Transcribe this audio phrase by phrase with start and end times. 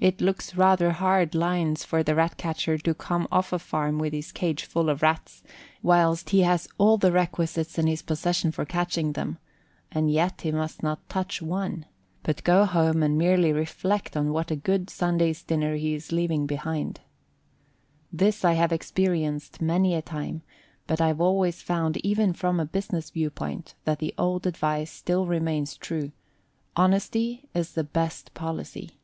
[0.00, 4.12] It looks rather hard lines for the Rat catcher to come off a farm with
[4.12, 7.12] his cage full of Rats and see rabbits running about whilst he has all the
[7.12, 9.38] requisites in his possession for catching them;
[9.92, 11.86] and yet he must not touch one,
[12.24, 16.46] but go home and merely reflect on what a good Sunday's dinner he is leaving
[16.46, 16.98] behind.
[18.12, 20.42] This I have experienced many a time,
[20.88, 24.90] but I have always found even from the business view point that the old advice
[24.90, 26.10] still remains true,
[26.74, 28.98] "Honesty is the best policy."